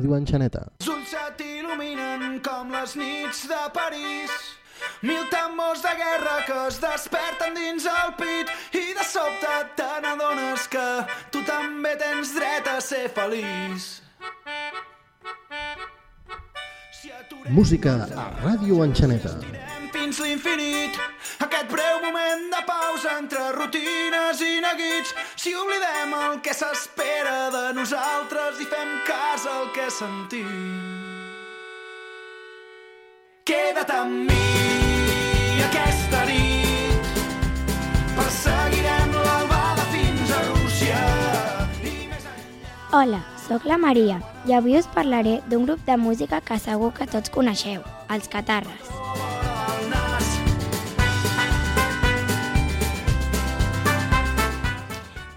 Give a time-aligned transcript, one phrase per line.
[0.00, 0.64] Ràdio Enxaneta.
[0.80, 4.32] Els ulls se t'il·luminen com les nits de París.
[5.04, 8.48] Mil tambors de guerra que es desperten dins el pit
[8.80, 10.86] i de sobte te n'adones que
[11.32, 14.00] tu també tens dret a ser feliç.
[17.50, 19.36] Música a Ràdio Enxaneta.
[20.10, 20.96] Fins l'infinit.
[21.44, 25.12] Aquest breu moment de pausa entre rutines i neguits.
[25.38, 30.50] Si oblidem el que s'espera de nosaltres i fem cas al que sentim.
[33.46, 37.22] Queda't amb mi aquesta nit.
[38.18, 41.02] Perseguirem l'albada fins a Rússia.
[42.98, 47.06] Hola, sóc la Maria i avui us parlaré d'un grup de música que segur que
[47.06, 49.29] tots coneixeu, els Catarres.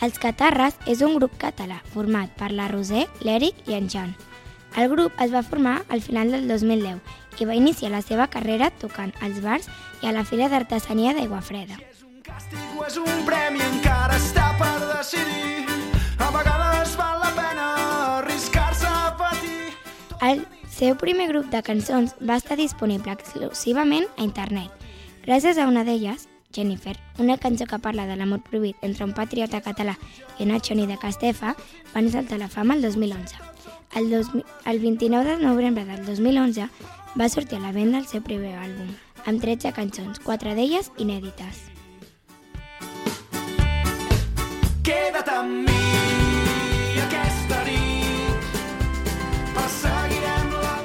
[0.00, 4.14] Els Catarres és un grup català format per la Roser, l'Eric i en Jan.
[4.80, 8.70] El grup es va formar al final del 2010 i va iniciar la seva carrera
[8.80, 9.68] tocant als bars
[10.00, 11.76] i a la Fira d'Artesania d'Aigua Freda.
[11.84, 15.68] És un càstig o és un premi, encara està per decidir.
[16.16, 17.68] A vegades val la pena
[18.22, 19.74] arriscar-se a patir.
[20.24, 24.72] El seu primer grup de cançons va estar disponible exclusivament a internet.
[25.28, 29.60] Gràcies a una d'elles, Jennifer, una cançó que parla de l'amor prohibit entre un patriota
[29.62, 29.96] català
[30.38, 31.54] i una xoni de Castefa,
[31.94, 33.36] van saltar a la fama el 2011.
[33.94, 34.28] El, dos,
[34.66, 36.68] el 29 de novembre del 2011
[37.18, 38.90] va sortir a la venda el seu primer àlbum,
[39.26, 41.66] amb 13 cançons, quatre d'elles inèdites.
[44.86, 48.60] Queda't amb mi aquesta nit.
[49.54, 50.76] Perseguirem la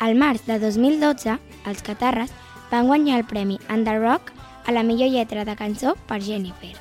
[0.00, 2.34] Al març de 2012, els Catarres
[2.70, 4.37] van guanyar el premi Under Rock
[4.68, 6.74] a la millor lletra de cançó per Jennifer.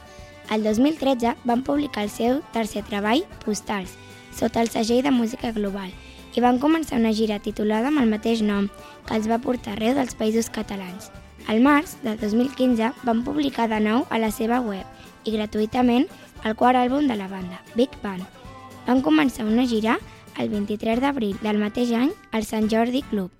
[0.51, 3.95] El 2013 van publicar el seu tercer treball, Postals,
[4.35, 5.93] sota el segell de música global,
[6.35, 8.67] i van començar una gira titulada amb el mateix nom,
[9.07, 11.07] que els va portar arreu dels països catalans.
[11.47, 14.83] Al març de 2015 van publicar de nou a la seva web
[15.23, 16.09] i gratuïtament
[16.43, 18.27] el quart àlbum de la banda, Big Band.
[18.83, 19.95] Van començar una gira
[20.37, 23.36] el 23 d'abril del mateix any al Sant Jordi Club.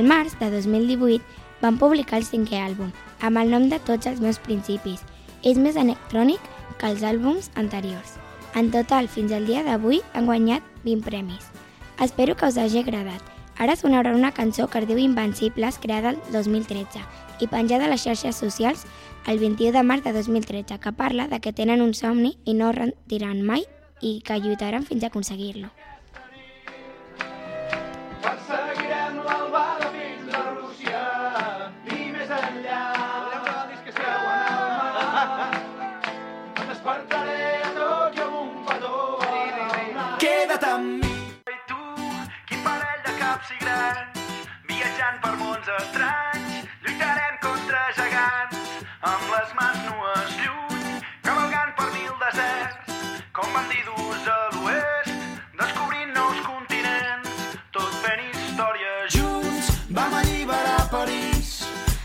[0.00, 1.20] Al març de 2018
[1.60, 2.88] van publicar el cinquè àlbum,
[3.20, 5.02] amb el nom de tots els meus principis.
[5.44, 6.46] És més electrònic
[6.80, 8.14] que els àlbums anteriors.
[8.56, 11.50] En total, fins al dia d'avui, han guanyat 20 premis.
[12.00, 13.20] Espero que us hagi agradat.
[13.60, 17.04] Ara sonarà una cançó que es diu Invencibles, creada el 2013
[17.44, 18.86] i penjada a les xarxes socials
[19.28, 22.72] el 21 de març de 2013, que parla de que tenen un somni i no
[22.72, 23.68] retiran mai
[24.00, 25.68] i que lluitaran fins a aconseguir-lo.
[40.50, 41.10] Queda't amb mi.
[41.46, 41.76] I tu,
[42.48, 44.16] quin parell de caps i grans,
[44.66, 48.72] viatjant per mons estranys, lluitarem contra gegants,
[49.12, 50.88] amb les mans nues lluny,
[51.28, 52.98] cavalgant per mil deserts,
[53.38, 55.22] com bandidos a l'oest,
[55.62, 57.46] descobrint nous continents,
[57.78, 59.70] tot fent història junts.
[60.00, 61.54] Vam alliberar París,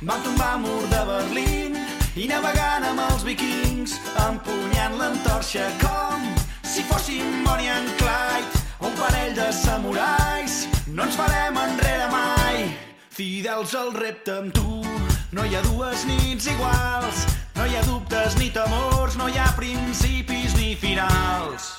[0.04, 1.82] vam tombar mur de Berlín
[2.14, 3.98] i navegant amb els vikings,
[4.30, 6.35] empunyant l'entorxa com
[6.76, 10.68] si fóssim Bonnie and Clyde o un parell de samurais.
[10.88, 12.68] No ens farem enrere mai,
[13.10, 14.84] fidels al repte amb tu.
[15.32, 17.24] No hi ha dues nits iguals,
[17.56, 21.75] no hi ha dubtes ni temors, no hi ha principis ni finals.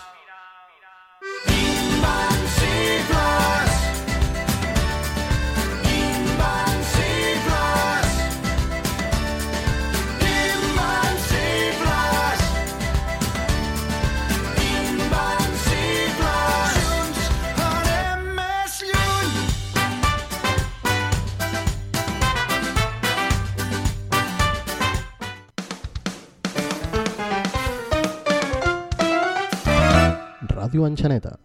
[30.77, 31.39] Ràdio Enxaneta.